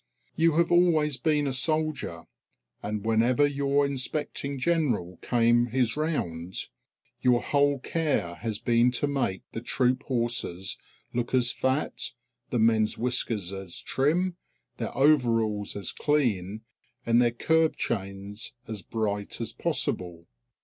You 0.35 0.53
have 0.53 0.71
always 0.71 1.17
been 1.17 1.45
a 1.45 1.53
soldier, 1.53 2.23
and 2.81 3.05
whenever 3.05 3.45
your 3.45 3.85
inspecting 3.85 4.57
general 4.57 5.17
came 5.21 5.67
his 5.67 5.95
round, 5.95 6.57
your 7.21 7.39
whole 7.43 7.77
care 7.77 8.33
has 8.37 8.57
been 8.57 8.89
to 8.93 9.05
make 9.07 9.43
the 9.51 9.61
troop 9.61 10.01
horses 10.05 10.79
look 11.13 11.35
as 11.35 11.51
fat, 11.51 12.13
the 12.49 12.57
men's 12.57 12.97
whiskers 12.97 13.53
as 13.53 13.79
trim, 13.79 14.37
their 14.77 14.97
overalls 14.97 15.75
as 15.75 15.91
clean, 15.91 16.61
and 17.05 17.21
their 17.21 17.29
curb 17.29 17.75
chains 17.75 18.53
as 18.67 18.81
bright, 18.81 19.39
as 19.39 19.53
possible. 19.53 20.25